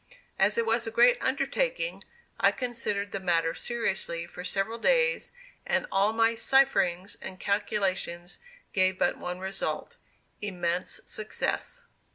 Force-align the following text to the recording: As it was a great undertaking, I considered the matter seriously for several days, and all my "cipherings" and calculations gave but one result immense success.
As 0.39 0.57
it 0.57 0.65
was 0.65 0.87
a 0.87 0.89
great 0.89 1.19
undertaking, 1.21 2.01
I 2.39 2.51
considered 2.51 3.11
the 3.11 3.19
matter 3.19 3.53
seriously 3.53 4.25
for 4.25 4.43
several 4.43 4.79
days, 4.79 5.31
and 5.63 5.85
all 5.91 6.11
my 6.11 6.33
"cipherings" 6.33 7.13
and 7.21 7.39
calculations 7.39 8.39
gave 8.73 8.97
but 8.97 9.19
one 9.19 9.37
result 9.37 9.97
immense 10.41 11.01
success. 11.05 11.83